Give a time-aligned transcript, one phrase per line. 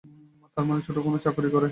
[0.57, 1.69] তার মানে ছোট কোনো চাকরি করে।